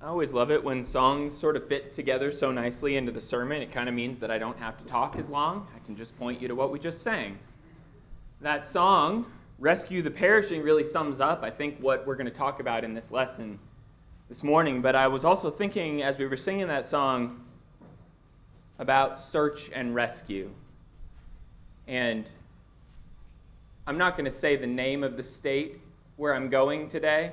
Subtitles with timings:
[0.00, 3.60] I always love it when songs sort of fit together so nicely into the sermon.
[3.60, 5.66] It kind of means that I don't have to talk as long.
[5.74, 7.36] I can just point you to what we just sang.
[8.40, 9.26] That song,
[9.58, 12.94] Rescue the Perishing, really sums up, I think, what we're going to talk about in
[12.94, 13.58] this lesson
[14.28, 14.80] this morning.
[14.80, 17.44] But I was also thinking as we were singing that song
[18.78, 20.48] about search and rescue.
[21.88, 22.30] And
[23.88, 25.80] I'm not going to say the name of the state
[26.14, 27.32] where I'm going today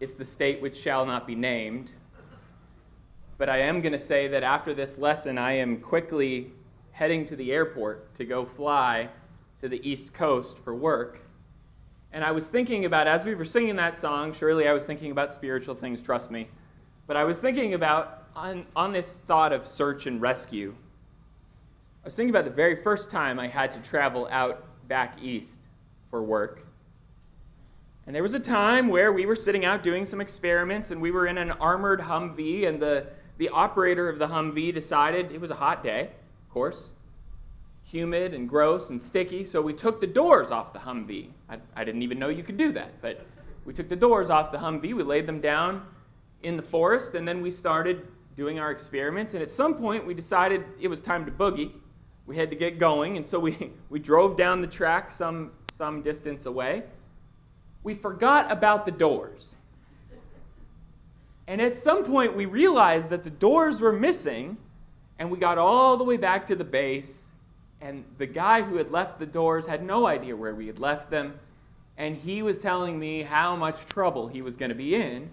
[0.00, 1.92] it's the state which shall not be named.
[3.36, 6.52] But I am going to say that after this lesson, I am quickly
[6.92, 9.08] heading to the airport to go fly
[9.60, 11.20] to the East Coast for work.
[12.12, 15.10] And I was thinking about, as we were singing that song, surely I was thinking
[15.10, 16.48] about spiritual things, trust me.
[17.06, 20.74] But I was thinking about, on, on this thought of search and rescue,
[22.02, 25.60] I was thinking about the very first time I had to travel out back east
[26.10, 26.66] for work.
[28.06, 31.10] And there was a time where we were sitting out doing some experiments and we
[31.10, 33.06] were in an armored Humvee, and the,
[33.38, 36.92] the operator of the Humvee decided it was a hot day, of course,
[37.84, 41.28] humid and gross and sticky, so we took the doors off the Humvee.
[41.48, 43.26] I, I didn't even know you could do that, but
[43.64, 45.84] we took the doors off the Humvee, we laid them down
[46.42, 49.34] in the forest, and then we started doing our experiments.
[49.34, 51.72] And at some point, we decided it was time to boogie.
[52.26, 56.00] We had to get going, and so we, we drove down the track some, some
[56.02, 56.84] distance away
[57.82, 59.54] we forgot about the doors.
[61.46, 64.56] And at some point, we realized that the doors were missing,
[65.18, 67.32] and we got all the way back to the base.
[67.80, 71.10] And the guy who had left the doors had no idea where we had left
[71.10, 71.38] them.
[71.96, 75.28] And he was telling me how much trouble he was going to be in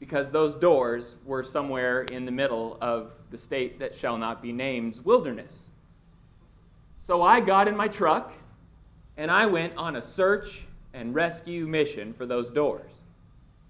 [0.00, 4.52] because those doors were somewhere in the middle of the state that shall not be
[4.52, 5.68] named's wilderness.
[6.98, 8.32] So I got in my truck
[9.16, 12.90] and I went on a search and rescue mission for those doors.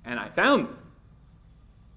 [0.05, 0.79] And I found them.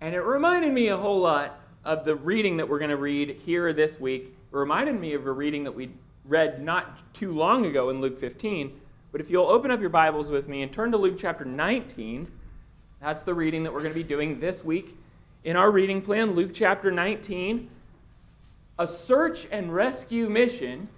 [0.02, 3.30] And it reminded me a whole lot of the reading that we're going to read
[3.46, 4.24] here this week.
[4.24, 5.90] It reminded me of a reading that we
[6.26, 8.80] read not too long ago in Luke 15.
[9.12, 12.28] But if you'll open up your Bibles with me and turn to Luke chapter 19,
[13.02, 14.98] that's the reading that we're going to be doing this week
[15.44, 16.32] in our reading plan.
[16.32, 17.70] Luke chapter 19.
[18.78, 20.90] A search and rescue mission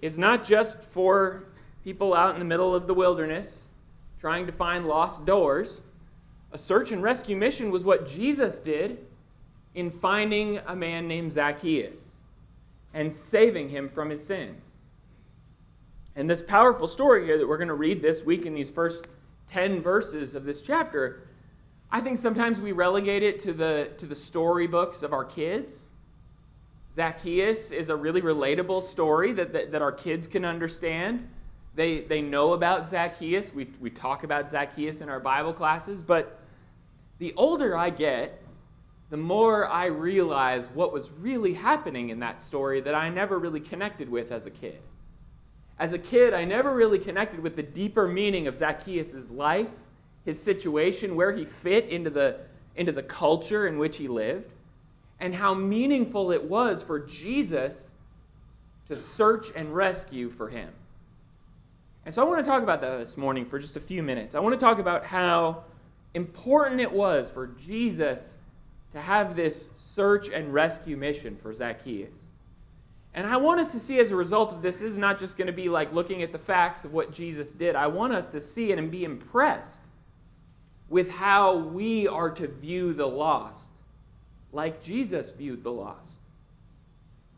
[0.00, 1.44] is not just for
[1.84, 3.68] people out in the middle of the wilderness
[4.20, 5.80] trying to find lost doors.
[6.52, 8.98] A search and rescue mission was what Jesus did
[9.74, 12.22] in finding a man named Zacchaeus
[12.92, 14.76] and saving him from his sins.
[16.16, 19.06] And this powerful story here that we're going to read this week in these first
[19.48, 21.28] 10 verses of this chapter,
[21.90, 25.88] I think sometimes we relegate it to the, to the storybooks of our kids.
[26.94, 31.28] Zacchaeus is a really relatable story that, that, that our kids can understand.
[31.74, 33.54] They, they know about Zacchaeus.
[33.54, 36.02] We, we talk about Zacchaeus in our Bible classes.
[36.02, 36.40] But
[37.18, 38.42] the older I get,
[39.10, 43.60] the more I realize what was really happening in that story that I never really
[43.60, 44.80] connected with as a kid.
[45.78, 49.70] As a kid, I never really connected with the deeper meaning of Zacchaeus' life,
[50.24, 52.38] his situation, where he fit into the,
[52.76, 54.52] into the culture in which he lived,
[55.20, 57.92] and how meaningful it was for Jesus
[58.88, 60.70] to search and rescue for him.
[62.10, 64.34] And so I want to talk about that this morning for just a few minutes.
[64.34, 65.62] I want to talk about how
[66.14, 68.36] important it was for Jesus
[68.90, 72.32] to have this search and rescue mission for Zacchaeus.
[73.14, 75.38] And I want us to see as a result of this, this is not just
[75.38, 77.76] going to be like looking at the facts of what Jesus did.
[77.76, 79.82] I want us to see it and be impressed
[80.88, 83.70] with how we are to view the lost,
[84.50, 86.09] like Jesus viewed the lost.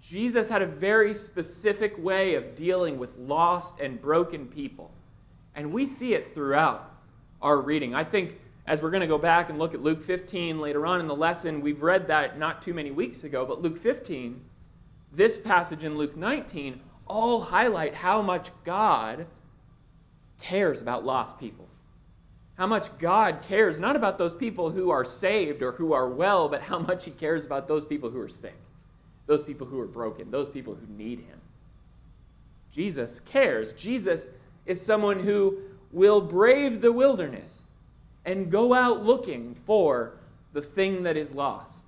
[0.03, 4.91] Jesus had a very specific way of dealing with lost and broken people.
[5.55, 6.93] And we see it throughout
[7.41, 7.95] our reading.
[7.95, 10.99] I think as we're going to go back and look at Luke 15 later on
[10.99, 14.41] in the lesson, we've read that not too many weeks ago, but Luke 15,
[15.13, 19.25] this passage in Luke 19, all highlight how much God
[20.41, 21.69] cares about lost people.
[22.59, 26.49] How much God cares not about those people who are saved or who are well,
[26.49, 28.55] but how much He cares about those people who are sick
[29.27, 31.41] those people who are broken, those people who need him.
[32.71, 33.73] Jesus cares.
[33.75, 34.31] Jesus
[34.67, 35.59] is someone who
[35.93, 37.71] will brave the wilderness
[38.25, 40.15] and go out looking for
[40.53, 41.87] the thing that is lost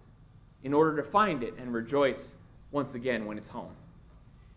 [0.62, 2.34] in order to find it and rejoice
[2.70, 3.74] once again when it's home.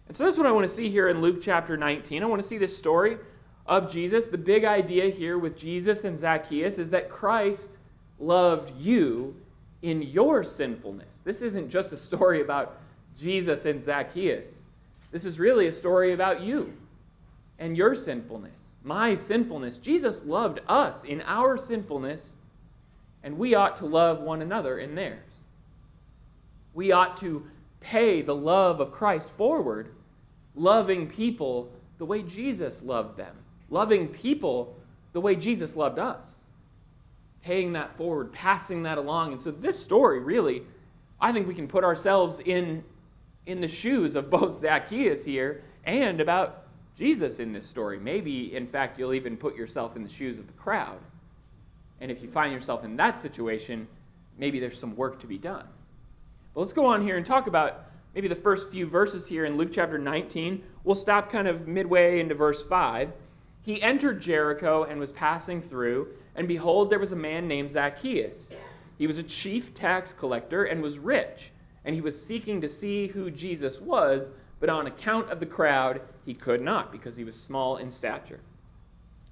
[0.08, 2.24] And so that's what I want to see here in Luke chapter 19.
[2.24, 3.18] I want to see this story
[3.66, 4.28] of Jesus.
[4.28, 7.78] The big idea here with Jesus and Zacchaeus is that Christ
[8.20, 9.36] loved you
[9.82, 11.22] in your sinfulness.
[11.24, 12.78] This isn't just a story about
[13.16, 14.62] Jesus and Zacchaeus.
[15.12, 16.74] This is really a story about you
[17.60, 19.78] and your sinfulness, my sinfulness.
[19.78, 22.36] Jesus loved us in our sinfulness,
[23.24, 25.24] and we ought to love one another in theirs.
[26.74, 27.48] We ought to
[27.80, 29.90] pay the love of Christ forward,
[30.56, 33.36] loving people the way Jesus loved them,
[33.70, 34.76] loving people
[35.14, 36.44] the way Jesus loved us,
[37.44, 39.32] paying that forward, passing that along.
[39.32, 40.64] And so, this story really,
[41.20, 42.84] I think we can put ourselves in,
[43.46, 48.00] in the shoes of both Zacchaeus here and about Jesus in this story.
[48.00, 51.00] Maybe, in fact, you'll even put yourself in the shoes of the crowd.
[52.02, 53.88] And if you find yourself in that situation,
[54.38, 55.66] maybe there's some work to be done.
[56.54, 57.86] But let's go on here and talk about
[58.16, 60.64] maybe the first few verses here in Luke chapter 19.
[60.84, 63.12] We'll stop kind of midway into verse 5.
[63.62, 66.08] He entered Jericho and was passing through,
[66.38, 68.54] and behold, there was a man named Zacchaeus.
[68.98, 71.52] He was a chief tax collector and was rich,
[71.84, 76.02] and he was seeking to see who Jesus was, but on account of the crowd,
[76.26, 78.40] he could not, because he was small in stature.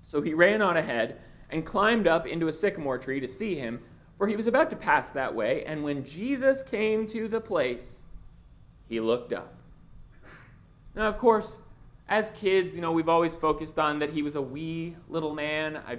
[0.04, 1.20] So he ran on ahead
[1.50, 3.80] and climbed up into a sycamore tree to see him,
[4.18, 5.64] for he was about to pass that way.
[5.66, 8.04] And when Jesus came to the place,
[8.88, 9.54] he looked up.
[10.96, 11.58] Now, of course,
[12.08, 15.78] as kids, you know, we've always focused on that he was a wee little man.
[15.88, 15.98] I,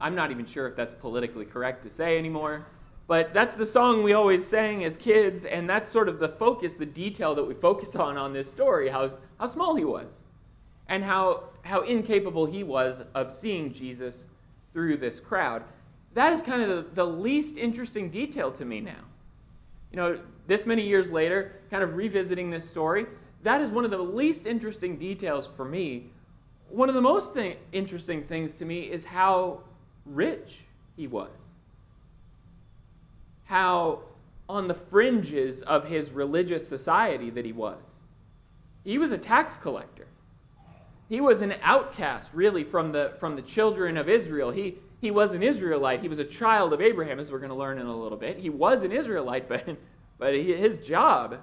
[0.00, 2.66] I'm not even sure if that's politically correct to say anymore.
[3.08, 6.74] But that's the song we always sang as kids, and that's sort of the focus,
[6.74, 9.08] the detail that we focus on on this story, how,
[9.40, 10.24] how small he was,
[10.88, 14.26] and how, how incapable he was of seeing Jesus
[14.74, 15.64] through this crowd.
[16.12, 19.00] That is kind of the, the least interesting detail to me now.
[19.90, 23.06] You know, this many years later, kind of revisiting this story,
[23.42, 26.10] that is one of the least interesting details for me.
[26.68, 29.60] One of the most thing, interesting things to me is how
[30.08, 30.64] rich
[30.96, 31.30] he was.
[33.44, 34.00] How
[34.48, 38.00] on the fringes of his religious society that he was.
[38.84, 40.06] He was a tax collector.
[41.08, 44.50] He was an outcast, really, from the, from the children of Israel.
[44.50, 46.00] He, he was an Israelite.
[46.00, 48.38] He was a child of Abraham, as we're going to learn in a little bit.
[48.38, 49.76] He was an Israelite, but,
[50.18, 51.38] but he, his job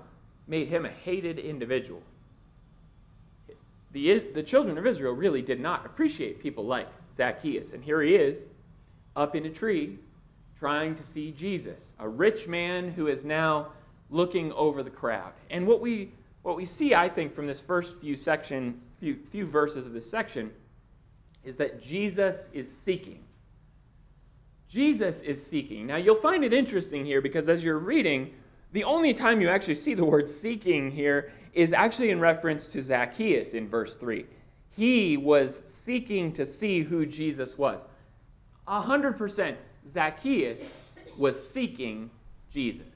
[0.48, 2.02] made him a hated individual.
[3.92, 7.74] The, the children of Israel really did not appreciate people like Zacchaeus.
[7.74, 8.46] And here he is,
[9.16, 9.98] up in a tree,
[10.58, 13.68] trying to see Jesus, a rich man who is now
[14.10, 15.34] looking over the crowd.
[15.50, 16.12] And what we,
[16.44, 20.10] what we see, I think, from this first few section few, few verses of this
[20.10, 20.52] section
[21.44, 23.24] is that Jesus is seeking.
[24.68, 25.86] Jesus is seeking.
[25.86, 28.34] Now, you'll find it interesting here because as you're reading,
[28.72, 32.82] the only time you actually see the word seeking here is actually in reference to
[32.82, 34.26] Zacchaeus in verse 3.
[34.72, 37.86] He was seeking to see who Jesus was.
[38.68, 39.56] 100%
[39.88, 40.80] Zacchaeus
[41.18, 42.10] was seeking
[42.50, 42.88] Jesus.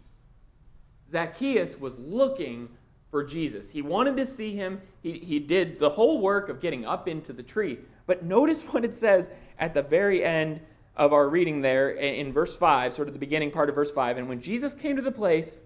[1.11, 2.69] Zacchaeus was looking
[3.09, 3.71] for Jesus.
[3.71, 4.81] He wanted to see him.
[5.01, 7.79] He, he did the whole work of getting up into the tree.
[8.05, 10.61] But notice what it says at the very end
[10.95, 14.17] of our reading there in verse 5, sort of the beginning part of verse 5.
[14.17, 15.61] And when Jesus came to the place,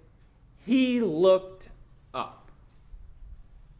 [0.65, 1.69] he looked
[2.13, 2.51] up.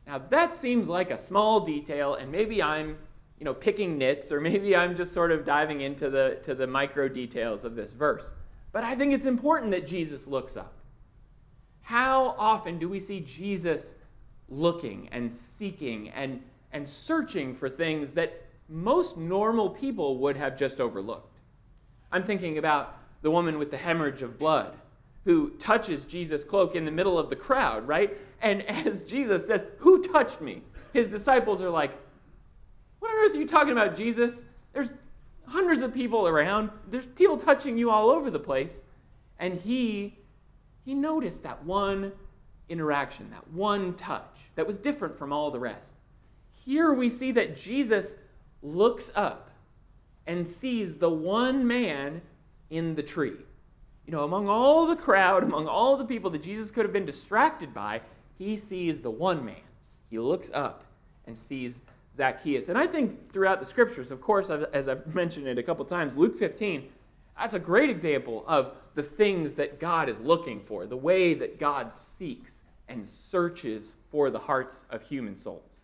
[0.08, 2.98] Now that seems like a small detail, and maybe I'm
[3.44, 6.66] you know, picking nits, or maybe I'm just sort of diving into the, to the
[6.66, 8.36] micro details of this verse.
[8.72, 10.74] But I think it's important that Jesus looks up.
[11.82, 13.96] How often do we see Jesus
[14.48, 16.42] looking and seeking and,
[16.72, 21.38] and searching for things that most normal people would have just overlooked?
[22.14, 24.74] I'm thinking about the woman with the hemorrhage of blood
[25.26, 28.18] who touches Jesus' cloak in the middle of the crowd, right?
[28.42, 30.62] And as Jesus says, Who touched me?
[30.94, 31.92] His disciples are like,
[33.04, 34.46] What on earth are you talking about, Jesus?
[34.72, 34.94] There's
[35.46, 38.86] hundreds of people around, there's people touching you all over the place.
[39.40, 40.18] And he
[40.86, 42.14] he noticed that one
[42.70, 45.98] interaction, that one touch that was different from all the rest.
[46.54, 48.20] Here we see that Jesus
[48.62, 49.52] looks up
[50.26, 52.22] and sees the one man
[52.70, 53.36] in the tree.
[54.06, 57.06] You know, among all the crowd, among all the people that Jesus could have been
[57.06, 58.00] distracted by,
[58.38, 59.68] he sees the one man.
[60.10, 60.86] He looks up
[61.28, 61.82] and sees
[62.14, 62.70] Zacchaeus.
[62.70, 66.18] And I think throughout the scriptures, of course, as I've mentioned it a couple times,
[66.18, 66.90] Luke 15
[67.38, 71.60] that's a great example of the things that God is looking for, the way that
[71.60, 75.80] God seeks and searches for the hearts of human souls.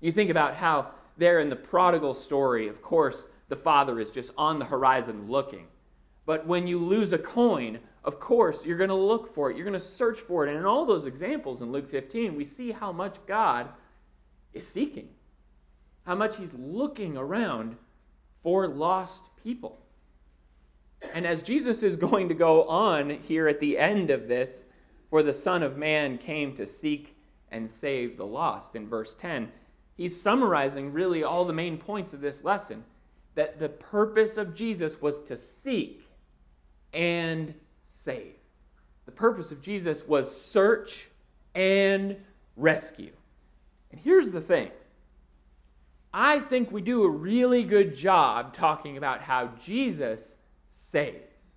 [0.00, 4.32] You think about how there in the prodigal story, of course, the father is just
[4.36, 5.66] on the horizon looking.
[6.26, 9.56] But when you lose a coin, of course, you're going to look for it.
[9.56, 10.50] You're going to search for it.
[10.50, 13.68] And in all those examples in Luke 15, we see how much God
[14.52, 15.08] is seeking,
[16.04, 17.76] how much he's looking around
[18.42, 19.78] for lost people.
[21.14, 24.66] And as Jesus is going to go on here at the end of this,
[25.10, 27.16] for the Son of Man came to seek
[27.50, 29.50] and save the lost, in verse 10,
[29.94, 32.82] he's summarizing really all the main points of this lesson
[33.34, 36.02] that the purpose of Jesus was to seek
[36.92, 38.34] and save.
[39.06, 41.08] The purpose of Jesus was search
[41.54, 42.16] and
[42.56, 43.12] rescue.
[43.90, 44.70] And here's the thing
[46.14, 50.36] I think we do a really good job talking about how Jesus
[50.68, 51.54] saves.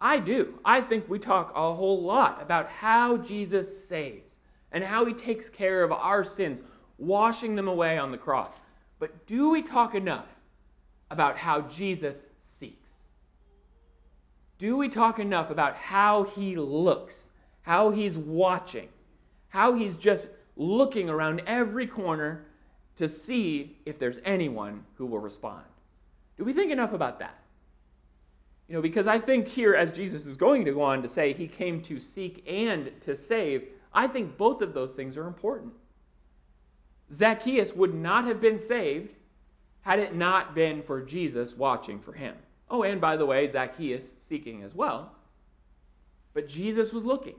[0.00, 0.60] I do.
[0.64, 4.38] I think we talk a whole lot about how Jesus saves
[4.70, 6.62] and how he takes care of our sins,
[6.98, 8.60] washing them away on the cross.
[9.00, 10.26] But do we talk enough
[11.10, 12.90] about how Jesus seeks?
[14.58, 17.30] Do we talk enough about how he looks,
[17.62, 18.88] how he's watching,
[19.48, 22.44] how he's just looking around every corner
[22.98, 25.64] to see if there's anyone who will respond?
[26.36, 27.38] Do we think enough about that?
[28.68, 31.32] You know, because I think here, as Jesus is going to go on to say,
[31.32, 35.72] he came to seek and to save, I think both of those things are important.
[37.10, 39.14] Zacchaeus would not have been saved
[39.80, 42.34] had it not been for Jesus watching for him.
[42.68, 45.12] Oh, and by the way, Zacchaeus seeking as well.
[46.34, 47.36] But Jesus was looking.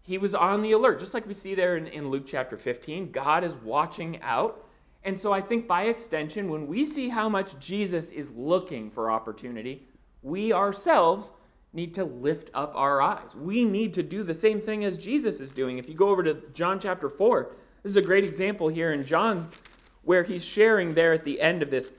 [0.00, 3.10] He was on the alert, just like we see there in, in Luke chapter 15.
[3.10, 4.63] God is watching out.
[5.04, 9.10] And so I think by extension, when we see how much Jesus is looking for
[9.10, 9.86] opportunity,
[10.22, 11.32] we ourselves
[11.74, 13.34] need to lift up our eyes.
[13.34, 15.78] We need to do the same thing as Jesus is doing.
[15.78, 19.04] If you go over to John chapter 4, this is a great example here in
[19.04, 19.50] John
[20.04, 21.92] where he's sharing there at the end of this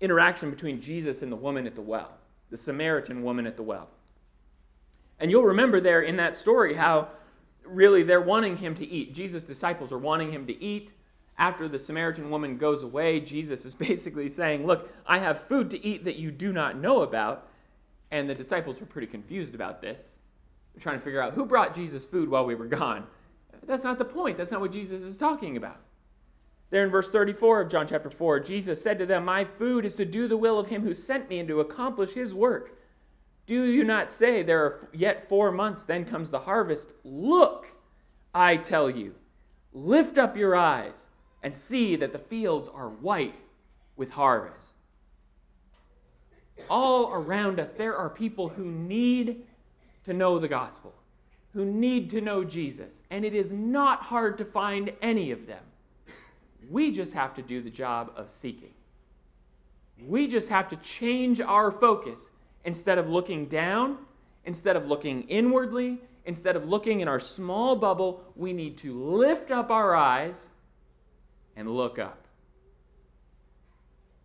[0.00, 2.12] interaction between Jesus and the woman at the well,
[2.50, 3.88] the Samaritan woman at the well.
[5.18, 7.08] And you'll remember there in that story how
[7.64, 9.14] really they're wanting him to eat.
[9.14, 10.92] Jesus' disciples are wanting him to eat.
[11.38, 15.84] After the Samaritan woman goes away, Jesus is basically saying, Look, I have food to
[15.84, 17.48] eat that you do not know about.
[18.10, 20.20] And the disciples were pretty confused about this.
[20.72, 23.06] They're trying to figure out who brought Jesus food while we were gone.
[23.66, 24.36] That's not the point.
[24.38, 25.80] That's not what Jesus is talking about.
[26.70, 29.94] There in verse 34 of John chapter 4, Jesus said to them, My food is
[29.96, 32.78] to do the will of him who sent me and to accomplish his work.
[33.46, 36.90] Do you not say, There are yet four months, then comes the harvest?
[37.04, 37.72] Look,
[38.34, 39.14] I tell you,
[39.72, 41.08] lift up your eyes
[41.46, 43.36] and see that the fields are white
[43.96, 44.74] with harvest
[46.68, 49.44] all around us, there are people who need
[50.04, 50.92] to know the gospel,
[51.52, 53.02] who need to know Jesus.
[53.10, 55.62] And it is not hard to find any of them.
[56.68, 58.74] We just have to do the job of seeking.
[60.04, 62.32] We just have to change our focus.
[62.64, 63.98] Instead of looking down,
[64.46, 69.52] instead of looking inwardly, instead of looking in our small bubble, we need to lift
[69.52, 70.48] up our eyes
[71.56, 72.26] and look up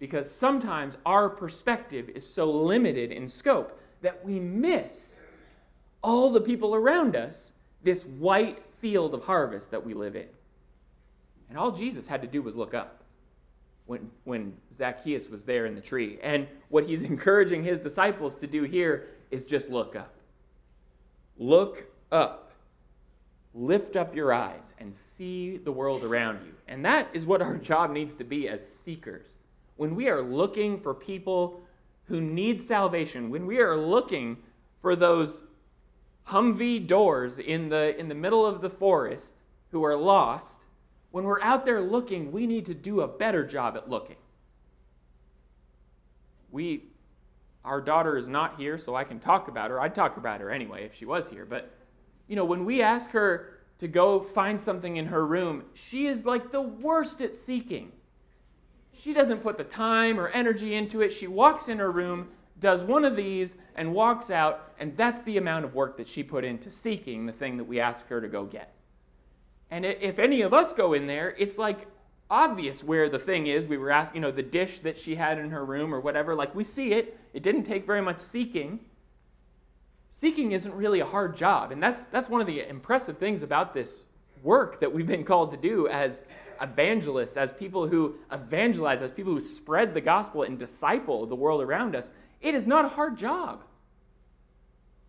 [0.01, 5.21] because sometimes our perspective is so limited in scope that we miss
[6.01, 10.25] all the people around us, this white field of harvest that we live in.
[11.49, 13.03] And all Jesus had to do was look up
[13.85, 16.17] when, when Zacchaeus was there in the tree.
[16.23, 20.15] And what he's encouraging his disciples to do here is just look up.
[21.37, 22.50] Look up.
[23.53, 26.53] Lift up your eyes and see the world around you.
[26.67, 29.37] And that is what our job needs to be as seekers
[29.81, 31.59] when we are looking for people
[32.03, 34.37] who need salvation, when we are looking
[34.79, 35.41] for those
[36.27, 39.37] Humvee doors in the, in the middle of the forest
[39.71, 40.67] who are lost,
[41.09, 44.17] when we're out there looking, we need to do a better job at looking.
[46.51, 46.83] We,
[47.65, 49.81] our daughter is not here, so I can talk about her.
[49.81, 51.45] I'd talk about her anyway if she was here.
[51.45, 51.73] But,
[52.31, 56.25] you know, when we ask her to go find something in her room, she is
[56.25, 57.91] like the worst at seeking.
[58.93, 61.11] She doesn't put the time or energy into it.
[61.11, 62.29] She walks in her room,
[62.61, 66.23] does one of these, and walks out, and that's the amount of work that she
[66.23, 68.73] put into seeking the thing that we asked her to go get.
[69.69, 71.85] And if any of us go in there, it's like
[72.29, 73.67] obvious where the thing is.
[73.67, 76.33] We were asking, you know, the dish that she had in her room or whatever.
[76.33, 77.19] Like we see it.
[77.33, 78.79] It didn't take very much seeking.
[80.13, 81.71] Seeking isn't really a hard job.
[81.71, 84.05] And that's, that's one of the impressive things about this
[84.43, 86.21] work that we've been called to do as
[86.61, 91.61] evangelists, as people who evangelize, as people who spread the gospel and disciple the world
[91.61, 93.63] around us, it is not a hard job.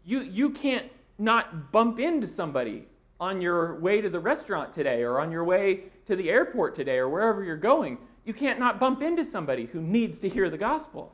[0.05, 0.87] You, you can't
[1.19, 2.87] not bump into somebody
[3.19, 6.99] on your way to the restaurant today or on your way to the airport today
[6.99, 7.99] or wherever you're going.
[8.25, 11.13] You can't not bump into somebody who needs to hear the gospel.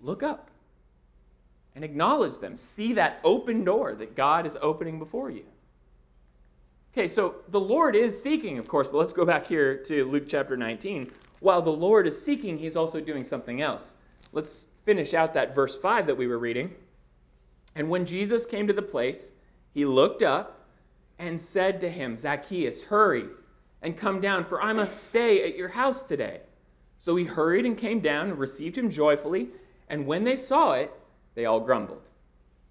[0.00, 0.51] Look up
[1.82, 2.56] and acknowledge them.
[2.56, 5.42] See that open door that God is opening before you.
[6.92, 10.26] Okay, so the Lord is seeking, of course, but let's go back here to Luke
[10.28, 11.10] chapter 19.
[11.40, 13.94] While the Lord is seeking, he's also doing something else.
[14.30, 16.72] Let's finish out that verse 5 that we were reading.
[17.74, 19.32] And when Jesus came to the place,
[19.74, 20.68] he looked up
[21.18, 23.24] and said to him, Zacchaeus, hurry
[23.80, 26.42] and come down, for I must stay at your house today.
[27.00, 29.48] So he hurried and came down and received him joyfully.
[29.88, 30.92] And when they saw it,
[31.34, 32.02] they all grumbled.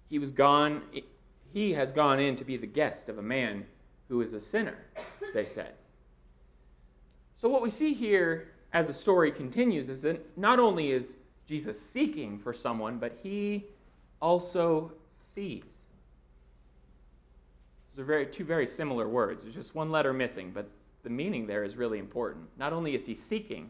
[0.08, 0.82] He was gone
[1.52, 3.66] he has gone in to be the guest of a man
[4.08, 4.78] who is a sinner,
[5.34, 5.74] they said.
[7.34, 11.80] So what we see here as the story continues is that not only is Jesus
[11.80, 13.66] seeking for someone, but he
[14.20, 15.86] also sees.
[17.90, 19.42] Those are very, two very similar words.
[19.42, 20.66] There's just one letter missing, but
[21.02, 22.46] the meaning there is really important.
[22.56, 23.68] Not only is he seeking,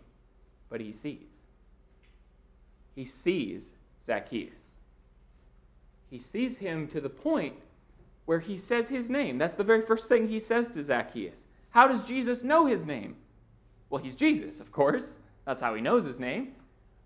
[0.69, 1.47] but he sees.
[2.95, 4.72] He sees Zacchaeus.
[6.13, 7.55] He sees him to the point
[8.27, 9.39] where he says his name.
[9.39, 11.47] That's the very first thing he says to Zacchaeus.
[11.71, 13.17] How does Jesus know his name?
[13.89, 15.21] Well, he's Jesus, of course.
[15.47, 16.53] That's how he knows his name.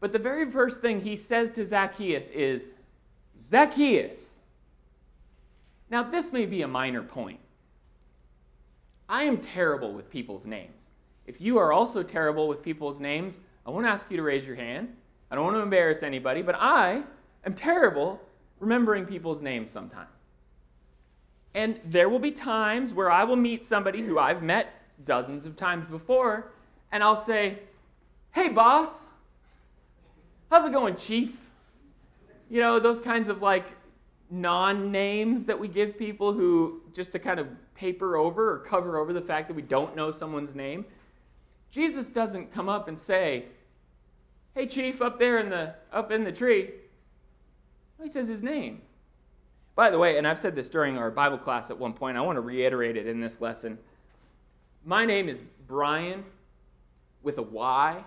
[0.00, 2.70] But the very first thing he says to Zacchaeus is,
[3.38, 4.40] Zacchaeus.
[5.88, 7.38] Now, this may be a minor point.
[9.08, 10.90] I am terrible with people's names.
[11.26, 14.56] If you are also terrible with people's names, I won't ask you to raise your
[14.56, 14.88] hand.
[15.30, 17.04] I don't want to embarrass anybody, but I
[17.44, 18.20] am terrible
[18.60, 20.10] remembering people's names sometimes.
[21.54, 24.68] And there will be times where I will meet somebody who I've met
[25.04, 26.52] dozens of times before,
[26.92, 27.58] and I'll say,
[28.32, 29.06] Hey, boss,
[30.50, 31.34] how's it going, chief?
[32.50, 33.72] You know, those kinds of like
[34.30, 38.98] non names that we give people who just to kind of paper over or cover
[38.98, 40.84] over the fact that we don't know someone's name.
[41.70, 43.46] Jesus doesn't come up and say,
[44.54, 46.70] "Hey chief up there in the up in the tree."
[48.02, 48.82] He says his name.
[49.74, 52.20] By the way, and I've said this during our Bible class at one point, I
[52.20, 53.78] want to reiterate it in this lesson.
[54.84, 56.24] My name is Brian
[57.22, 58.02] with a Y.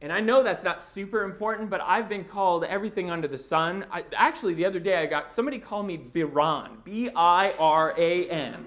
[0.00, 3.84] And I know that's not super important, but I've been called everything under the sun.
[3.90, 8.30] I, actually, the other day I got somebody called me Biran, B I R A
[8.30, 8.64] N.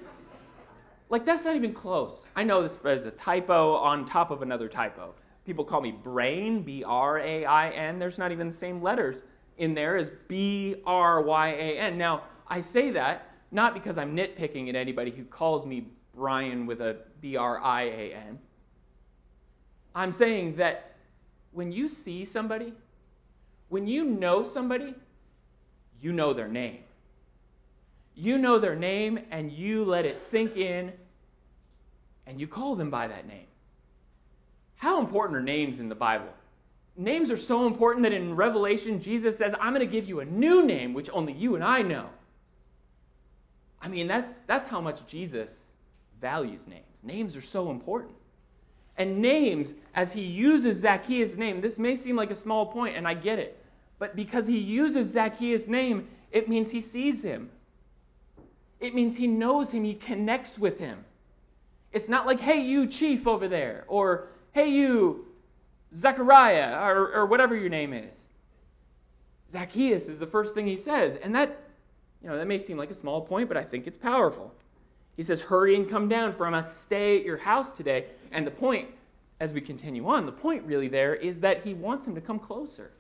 [1.09, 2.27] Like, that's not even close.
[2.35, 5.15] I know this is a typo on top of another typo.
[5.45, 7.99] People call me Brain, B R A I N.
[7.99, 9.23] There's not even the same letters
[9.57, 11.97] in there as B R Y A N.
[11.97, 16.81] Now, I say that not because I'm nitpicking at anybody who calls me Brian with
[16.81, 18.39] a B R I A N.
[19.93, 20.95] I'm saying that
[21.51, 22.73] when you see somebody,
[23.69, 24.95] when you know somebody,
[26.01, 26.79] you know their name.
[28.15, 30.93] You know their name and you let it sink in
[32.27, 33.47] and you call them by that name.
[34.81, 36.33] How important are names in the Bible?
[36.97, 40.25] names are so important that in Revelation, Jesus says, I'm going to give you a
[40.25, 42.09] new name, which only you and I know.
[43.79, 45.67] I mean, that's, that's how much Jesus
[46.19, 46.83] values names.
[47.03, 48.15] Names are so important.
[48.97, 53.07] And names, as he uses Zacchaeus' name, this may seem like a small point, and
[53.07, 53.63] I get it.
[53.99, 57.51] But because he uses Zacchaeus' name, it means he sees him.
[58.79, 61.03] It means he knows him, he connects with him.
[61.91, 65.25] It's not like, hey, you chief over there, or hey, you
[65.93, 68.27] Zechariah, or, or whatever your name is.
[69.49, 71.17] Zacchaeus is the first thing he says.
[71.17, 71.63] And that,
[72.23, 74.53] you know, that may seem like a small point, but I think it's powerful.
[75.17, 78.05] He says, Hurry and come down, for I must stay at your house today.
[78.31, 78.87] And the point,
[79.41, 82.39] as we continue on, the point really there is that he wants him to come
[82.39, 82.91] closer.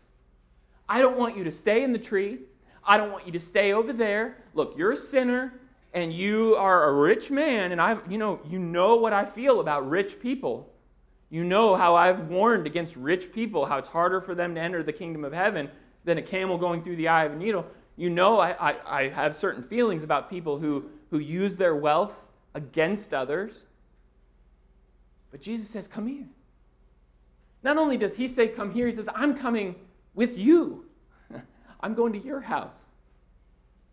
[0.89, 2.39] I don't want you to stay in the tree.
[2.83, 4.37] I don't want you to stay over there.
[4.53, 5.53] Look, you're a sinner
[5.93, 9.59] and you are a rich man, and I, you know, you know what I feel
[9.59, 10.71] about rich people.
[11.31, 14.83] You know how I've warned against rich people, how it's harder for them to enter
[14.83, 15.69] the kingdom of heaven
[16.03, 17.65] than a camel going through the eye of a needle.
[17.95, 22.25] You know I, I, I have certain feelings about people who, who use their wealth
[22.53, 23.65] against others.
[25.31, 26.27] But Jesus says, Come here.
[27.63, 29.75] Not only does he say, Come here, he says, I'm coming
[30.13, 30.85] with you.
[31.79, 32.91] I'm going to your house.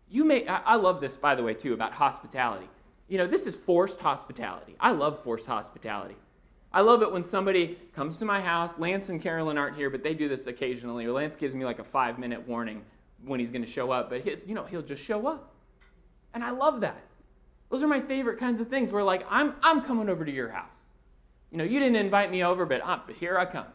[0.09, 2.67] You may, I, I love this, by the way, too, about hospitality.
[3.07, 4.75] You know, this is forced hospitality.
[4.77, 6.17] I love forced hospitality.
[6.71, 8.77] I love it when somebody comes to my house.
[8.77, 11.07] Lance and Carolyn aren't here, but they do this occasionally.
[11.07, 12.83] Lance gives me like a five minute warning
[13.25, 15.53] when he's going to show up, but he, you know he'll just show up,
[16.33, 17.01] and I love that.
[17.69, 18.91] Those are my favorite kinds of things.
[18.91, 20.89] Where like I'm I'm coming over to your house.
[21.51, 23.65] You know, you didn't invite me over, but, uh, but here I come.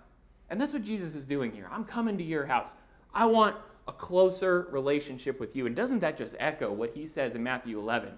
[0.51, 1.69] And that's what Jesus is doing here.
[1.71, 2.77] I'm coming to your house.
[3.13, 3.57] I want
[3.89, 5.67] a closer relationship with you.
[5.67, 8.11] And doesn't that just echo what he says in Matthew 11?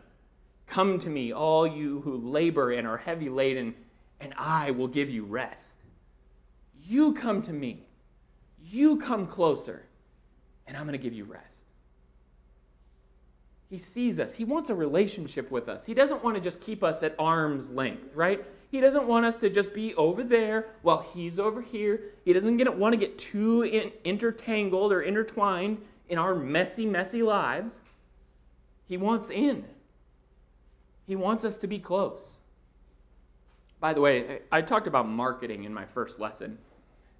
[0.66, 3.74] Come to me, all you who labor and are heavy laden,
[4.20, 5.78] and I will give you rest.
[6.84, 7.86] You come to me.
[8.64, 9.82] You come closer,
[10.66, 11.66] and I'm going to give you rest.
[13.68, 14.32] He sees us.
[14.32, 15.84] He wants a relationship with us.
[15.84, 18.44] He doesn't want to just keep us at arm's length, right?
[18.70, 22.00] He doesn't want us to just be over there while he's over here.
[22.24, 27.22] He doesn't get, want to get too in, intertangled or intertwined in our messy, messy
[27.22, 27.80] lives.
[28.88, 29.64] He wants in.
[31.06, 32.36] He wants us to be close.
[33.80, 36.58] By the way, I talked about marketing in my first lesson.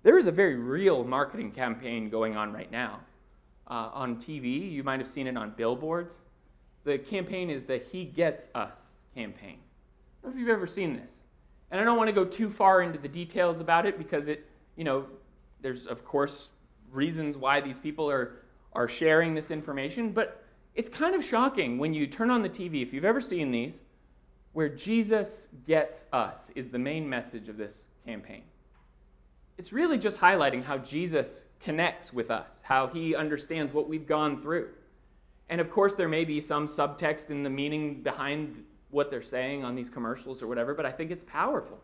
[0.03, 3.01] there is a very real marketing campaign going on right now
[3.67, 4.71] uh, on TV.
[4.71, 6.21] You might have seen it on billboards.
[6.85, 9.59] The campaign is the He Gets Us campaign.
[9.59, 11.23] I don't know if you've ever seen this.
[11.71, 14.49] And I don't want to go too far into the details about it because it,
[14.77, 15.07] you know,
[15.61, 16.51] there's of course
[16.93, 18.37] reasons why these people are,
[18.73, 22.83] are sharing this information, but it's kind of shocking when you turn on the TV,
[22.83, 23.83] if you've ever seen these,
[24.57, 28.43] where Jesus gets us is the main message of this campaign.
[29.59, 34.41] It's really just highlighting how Jesus connects with us, how he understands what we've gone
[34.41, 34.71] through.
[35.51, 39.63] And of course, there may be some subtext in the meaning behind what they're saying
[39.63, 41.79] on these commercials or whatever, but I think it's powerful.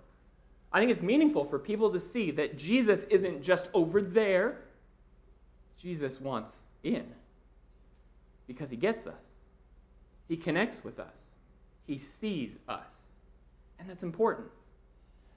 [0.72, 4.62] I think it's meaningful for people to see that Jesus isn't just over there,
[5.76, 7.04] Jesus wants in
[8.46, 9.42] because he gets us,
[10.26, 11.31] he connects with us,
[11.92, 13.02] he sees us.
[13.78, 14.48] And that's important.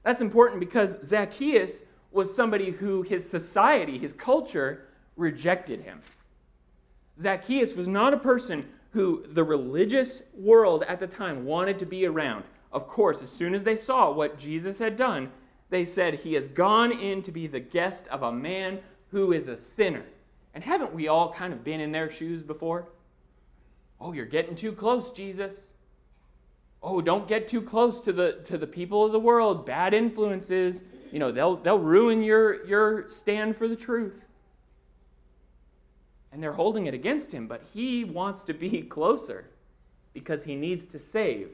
[0.04, 4.86] That's important because Zacchaeus was somebody who his society, his culture,
[5.18, 6.00] rejected him.
[7.20, 12.06] Zacchaeus was not a person who the religious world at the time wanted to be
[12.06, 12.46] around.
[12.72, 15.30] Of course, as soon as they saw what Jesus had done,
[15.70, 18.80] they said, He has gone in to be the guest of a man
[19.12, 20.06] who is a sinner.
[20.54, 22.88] And haven't we all kind of been in their shoes before?
[24.00, 25.75] Oh, you're getting too close, Jesus.
[26.88, 29.66] Oh, don't get too close to the, to the people of the world.
[29.66, 34.24] Bad influences, you know, they'll, they'll ruin your, your stand for the truth.
[36.32, 39.50] And they're holding it against him, but he wants to be closer
[40.14, 41.50] because he needs to save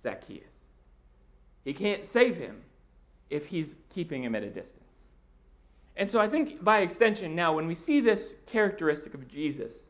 [0.00, 0.64] Zacchaeus.
[1.62, 2.62] He can't save him
[3.28, 5.02] if he's keeping him at a distance.
[5.96, 9.88] And so I think by extension, now, when we see this characteristic of Jesus,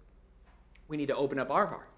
[0.89, 1.90] we need to open up our hearts.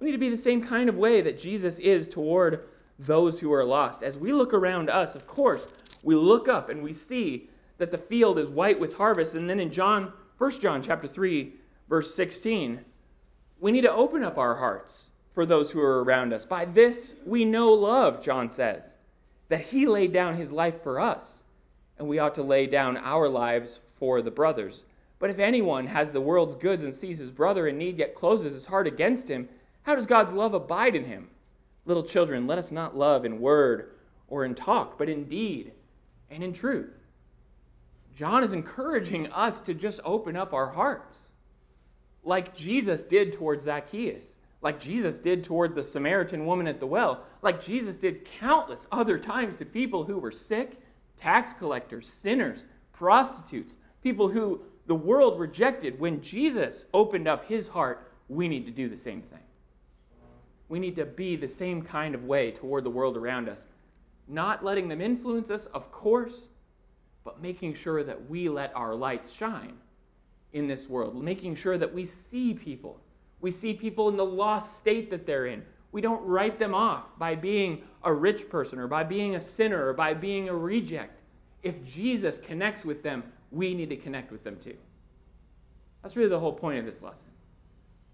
[0.00, 2.64] We need to be the same kind of way that Jesus is toward
[2.98, 4.02] those who are lost.
[4.02, 5.68] As we look around us, of course,
[6.02, 9.34] we look up and we see that the field is white with harvest.
[9.34, 11.52] And then in John, 1 John chapter 3,
[11.88, 12.84] verse 16,
[13.60, 16.44] we need to open up our hearts for those who are around us.
[16.46, 18.96] By this we know love, John says,
[19.48, 21.44] that he laid down his life for us,
[21.98, 24.84] and we ought to lay down our lives for the brothers.
[25.18, 28.54] But if anyone has the world's goods and sees his brother in need, yet closes
[28.54, 29.48] his heart against him,
[29.82, 31.28] how does God's love abide in him?
[31.84, 33.92] Little children, let us not love in word
[34.28, 35.72] or in talk, but in deed
[36.30, 36.92] and in truth.
[38.14, 41.30] John is encouraging us to just open up our hearts,
[42.22, 47.24] like Jesus did toward Zacchaeus, like Jesus did toward the Samaritan woman at the well,
[47.42, 50.78] like Jesus did countless other times to people who were sick,
[51.16, 55.98] tax collectors, sinners, prostitutes, people who the world rejected.
[55.98, 59.40] When Jesus opened up his heart, we need to do the same thing.
[60.70, 63.66] We need to be the same kind of way toward the world around us
[64.30, 66.48] not letting them influence us, of course,
[67.24, 69.76] but making sure that we let our lights shine
[70.52, 73.00] in this world, making sure that we see people.
[73.40, 75.64] We see people in the lost state that they're in.
[75.92, 79.88] We don't write them off by being a rich person or by being a sinner
[79.88, 81.20] or by being a reject.
[81.62, 84.76] If Jesus connects with them, we need to connect with them too.
[86.02, 87.28] That's really the whole point of this lesson.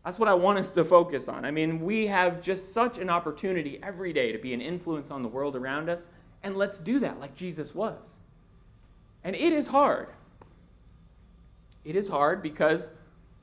[0.06, 1.44] That's what I want us to focus on.
[1.44, 5.20] I mean, we have just such an opportunity every day to be an influence on
[5.20, 6.10] the world around us,
[6.44, 8.18] and let's do that like Jesus was.
[9.24, 10.10] And it is hard.
[11.84, 12.92] It is hard because,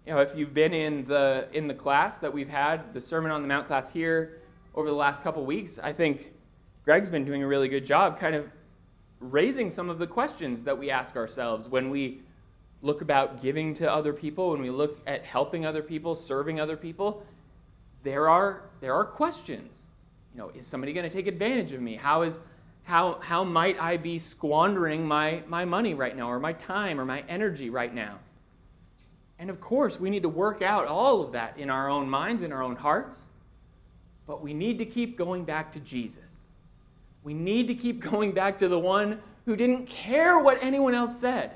[0.08, 3.30] you know, if you've been in the in the class that we've had, the Sermon
[3.30, 4.40] on the Mount class here
[4.74, 6.32] over the last couple weeks, I think
[6.86, 8.48] Greg's been doing a really good job kind of
[9.20, 12.22] raising some of the questions that we ask ourselves when we
[12.84, 16.78] look about giving to other people, when we look at helping other people, serving other
[16.78, 17.26] people,
[18.04, 19.84] there are, there are questions.
[20.34, 21.96] You know, is somebody going to take advantage of me?
[21.96, 22.42] How, is,
[22.84, 27.06] how, how might I be squandering my, my money right now, or my time, or
[27.06, 28.20] my energy right now?
[29.40, 32.44] And of course, we need to work out all of that in our own minds,
[32.44, 33.24] in our own hearts.
[34.28, 36.50] But we need to keep going back to Jesus.
[37.24, 41.18] We need to keep going back to the one who didn't care what anyone else
[41.18, 41.52] said.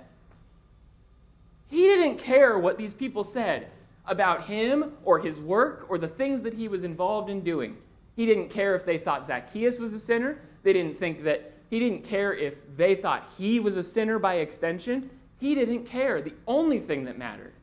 [1.70, 3.68] He didn't care what these people said
[4.06, 7.78] about him or his work or the things that he was involved in doing.
[8.16, 10.40] He didn't care if they thought Zacchaeus was a sinner.
[10.64, 14.36] They didn't think that he didn't care if they thought he was a sinner by
[14.36, 15.10] extension.
[15.40, 16.22] He didn't care.
[16.22, 17.54] The only thing that mattered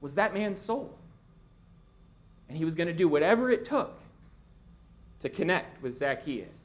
[0.00, 0.96] was that man's soul.
[2.48, 3.98] And he was going to do whatever it took
[5.20, 6.64] to connect with Zacchaeus.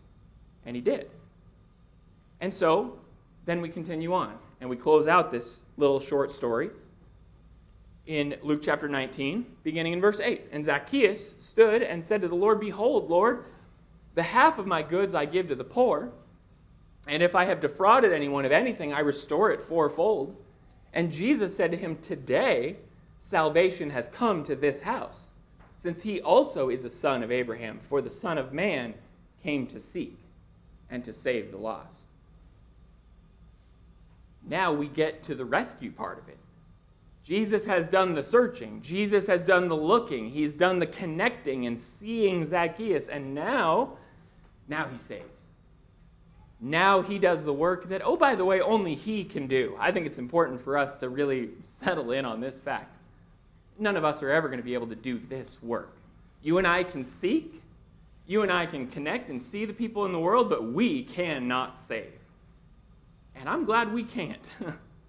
[0.66, 1.10] And he did.
[2.42, 3.00] And so,
[3.46, 4.38] then we continue on.
[4.62, 6.70] And we close out this little short story
[8.10, 10.48] in Luke chapter 19, beginning in verse 8.
[10.52, 13.46] And Zacchaeus stood and said to the Lord, Behold, Lord,
[14.16, 16.12] the half of my goods I give to the poor,
[17.08, 20.36] And if I have defrauded anyone of anything, I restore it fourfold.
[20.94, 22.76] And Jesus said to him, Today
[23.20, 25.32] salvation has come to this house,
[25.76, 28.94] since he also is a son of Abraham, for the Son of Man
[29.42, 30.18] came to seek
[30.90, 32.09] and to save the lost.
[34.48, 36.38] Now we get to the rescue part of it.
[37.24, 41.78] Jesus has done the searching, Jesus has done the looking, he's done the connecting and
[41.78, 43.98] seeing Zacchaeus, and now,
[44.68, 45.24] now he saves.
[46.60, 49.76] Now he does the work that, oh, by the way, only he can do.
[49.80, 52.98] I think it's important for us to really settle in on this fact.
[53.78, 55.96] None of us are ever going to be able to do this work.
[56.42, 57.62] You and I can seek,
[58.28, 61.80] you and I can connect and see the people in the world, but we cannot
[61.80, 62.19] save.
[63.40, 64.52] And I'm glad we can't,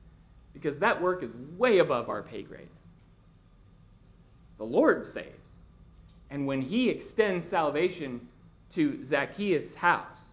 [0.55, 2.69] because that work is way above our pay grade.
[4.59, 5.35] The Lord saves.
[6.31, 8.27] And when he extends salvation
[8.73, 10.31] to Zacchaeus' house,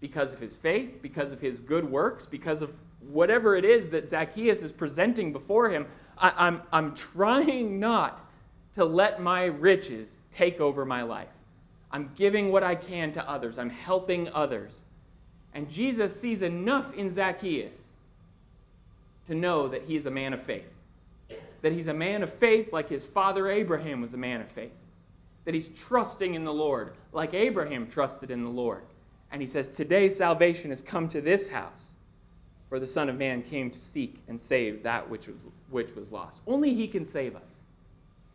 [0.00, 4.08] because of his faith, because of his good works, because of whatever it is that
[4.08, 8.26] Zacchaeus is presenting before him, I, I'm, I'm trying not
[8.74, 11.28] to let my riches take over my life.
[11.90, 14.72] I'm giving what I can to others, I'm helping others.
[15.54, 17.90] And Jesus sees enough in Zacchaeus
[19.26, 20.68] to know that he is a man of faith.
[21.62, 24.72] That he's a man of faith like his father Abraham was a man of faith.
[25.44, 28.82] That he's trusting in the Lord like Abraham trusted in the Lord.
[29.32, 31.92] And he says, Today salvation has come to this house,
[32.68, 35.36] for the Son of Man came to seek and save that which was,
[35.70, 36.40] which was lost.
[36.46, 37.60] Only he can save us.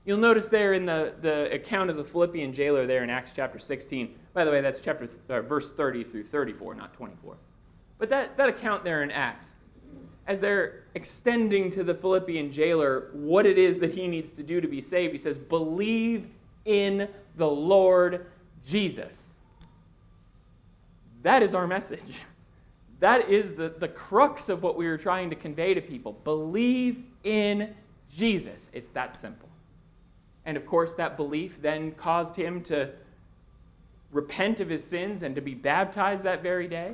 [0.05, 3.57] You'll notice there in the, the account of the Philippian jailer there in Acts chapter
[3.57, 4.13] 16.
[4.35, 7.35] By the way, that's chapter uh, verse 30 through 34, not 24.
[7.97, 9.55] But that, that account there in Acts,
[10.27, 14.61] as they're extending to the Philippian jailer what it is that he needs to do
[14.61, 16.27] to be saved, he says, Believe
[16.65, 18.27] in the Lord
[18.63, 19.35] Jesus
[21.25, 22.21] that is our message.
[23.01, 26.13] That is the, the crux of what we were trying to convey to people.
[26.23, 27.75] Believe in
[28.09, 28.69] Jesus.
[28.71, 29.49] It's that simple.
[30.45, 32.89] And of course, that belief then caused him to
[34.11, 36.93] repent of his sins and to be baptized that very day.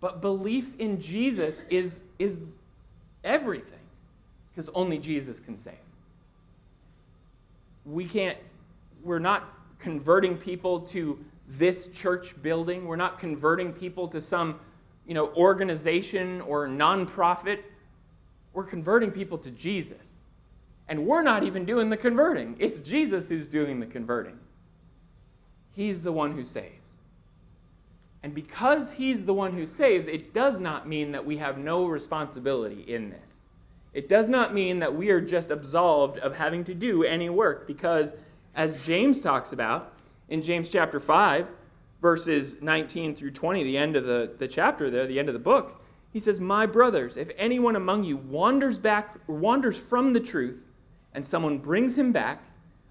[0.00, 2.38] But belief in Jesus is, is
[3.22, 3.78] everything,
[4.50, 5.74] because only Jesus can save.
[7.86, 8.38] We can't,
[9.02, 9.48] we're not
[9.78, 12.86] converting people to this church building.
[12.86, 14.58] We're not converting people to some,
[15.06, 17.60] you know, organization or nonprofit.
[18.54, 20.24] We're converting people to Jesus.
[20.88, 22.56] And we're not even doing the converting.
[22.58, 24.38] It's Jesus who's doing the converting.
[25.74, 26.94] He's the one who saves.
[28.22, 31.86] And because he's the one who saves, it does not mean that we have no
[31.86, 33.40] responsibility in this.
[33.92, 37.66] It does not mean that we are just absolved of having to do any work
[37.66, 38.14] because,
[38.56, 39.92] as James talks about,
[40.30, 41.46] in James chapter 5,
[42.00, 45.38] verses 19 through 20, the end of the, the chapter there, the end of the
[45.38, 45.82] book,
[46.12, 50.58] he says, My brothers, if anyone among you wanders back, wanders from the truth,
[51.12, 52.42] and someone brings him back,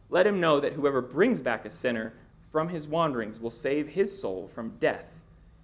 [0.10, 2.14] let him know that whoever brings back a sinner
[2.54, 5.08] from his wanderings will save his soul from death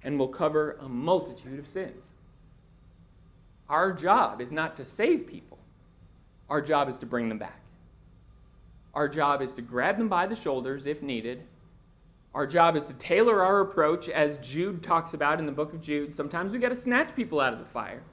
[0.04, 2.08] and will cover a multitude of sins.
[3.69, 5.60] Our job is not to save people,
[6.49, 7.62] our job is to bring them back.
[8.93, 11.43] Our job is to grab them by the shoulders if needed
[12.36, 15.82] our job is to tailor our approach, as Jude talks about in the book of
[15.82, 16.13] Jude.
[16.13, 18.04] Sometimes we got to snatch people out of the fire.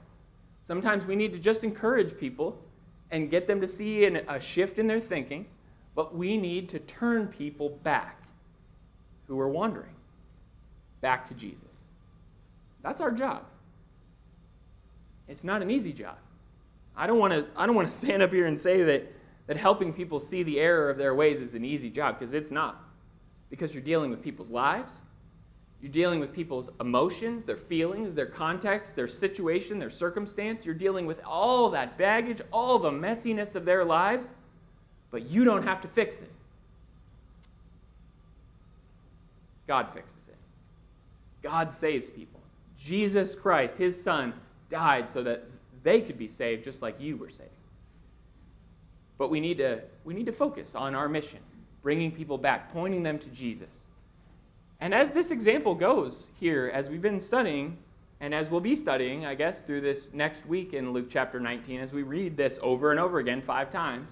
[0.63, 2.59] Sometimes we need to just encourage people
[3.11, 5.45] and get them to see an, a shift in their thinking.
[5.95, 8.26] But we need to turn people back
[9.27, 9.93] who are wandering,
[11.01, 11.65] back to Jesus.
[12.81, 13.43] That's our job.
[15.27, 16.17] It's not an easy job.
[16.95, 19.11] I don't want to I don't want to stand up here and say that,
[19.47, 22.51] that helping people see the error of their ways is an easy job, because it's
[22.51, 22.83] not
[23.49, 25.01] because you're dealing with people's lives.
[25.81, 30.65] You're dealing with people's emotions, their feelings, their context, their situation, their circumstance.
[30.65, 34.33] You're dealing with all that baggage, all the messiness of their lives,
[35.11, 36.31] but you don't have to fix it.
[39.67, 40.35] God fixes it.
[41.43, 42.39] God saves people.
[42.79, 44.33] Jesus Christ, his son,
[44.69, 45.43] died so that
[45.83, 47.49] they could be saved just like you were saved.
[49.17, 51.39] But we need to, we need to focus on our mission
[51.81, 53.85] bringing people back, pointing them to Jesus.
[54.81, 57.77] And as this example goes here, as we've been studying,
[58.19, 61.79] and as we'll be studying, I guess, through this next week in Luke chapter 19,
[61.79, 64.11] as we read this over and over again five times,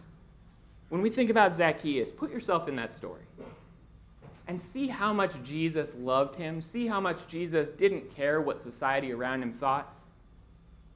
[0.89, 3.23] when we think about Zacchaeus, put yourself in that story
[4.47, 9.11] and see how much Jesus loved him, see how much Jesus didn't care what society
[9.11, 9.93] around him thought,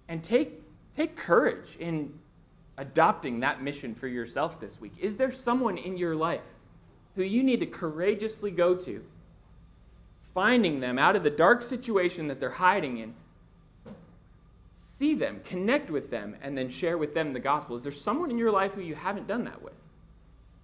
[0.08, 0.62] and take,
[0.94, 2.14] take courage in
[2.78, 4.94] adopting that mission for yourself this week.
[5.00, 6.42] Is there someone in your life
[7.16, 9.04] who you need to courageously go to,
[10.34, 13.14] finding them out of the dark situation that they're hiding in.
[14.74, 17.76] See them, connect with them, and then share with them the gospel.
[17.76, 19.74] Is there someone in your life who you haven't done that with?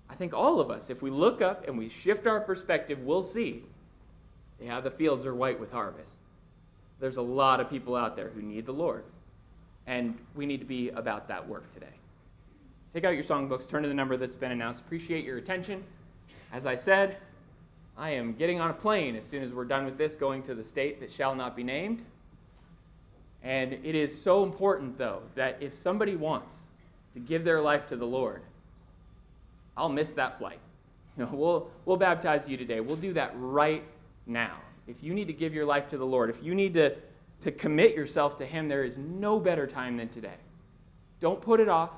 [0.10, 3.22] I think all of us, if we look up and we shift our perspective, we'll
[3.22, 3.64] see
[4.62, 6.22] yeah, the fields are white with harvest.
[7.00, 9.04] There's a lot of people out there who need the Lord.
[9.88, 11.88] And we need to be about that work today.
[12.94, 14.82] Take out your songbooks, turn to the number that's been announced.
[14.82, 15.84] Appreciate your attention.
[16.54, 17.18] As I said,
[17.98, 20.56] I am getting on a plane as soon as we're done with this, going to
[20.56, 22.04] the state that shall not be named.
[23.44, 26.68] And it is so important, though, that if somebody wants
[27.14, 28.42] to give their life to the Lord,
[29.78, 30.60] I'll miss that flight.
[31.18, 32.80] You know, we'll, we'll baptize you today.
[32.80, 33.84] We'll do that right
[34.26, 34.58] now.
[34.88, 36.96] If you need to give your life to the Lord, if you need to,
[37.42, 40.38] to commit yourself to Him, there is no better time than today.
[41.20, 41.92] Don't put it off.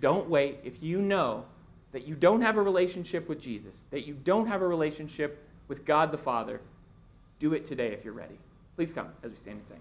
[0.00, 0.58] Don't wait.
[0.64, 1.44] If you know
[1.92, 5.84] that you don't have a relationship with Jesus, that you don't have a relationship with
[5.84, 6.60] God the Father,
[7.38, 8.38] do it today if you're ready.
[8.76, 9.80] Please come as we stand and sing.